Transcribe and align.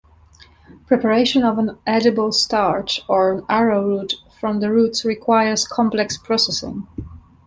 Preparation 0.87 1.43
of 1.43 1.59
an 1.59 1.77
edible 1.85 2.31
starch, 2.31 3.01
or 3.07 3.45
arrowroot, 3.47 4.15
from 4.39 4.59
the 4.59 4.71
roots 4.71 5.05
requires 5.05 5.67
complex 5.67 6.17
processing. 6.17 6.87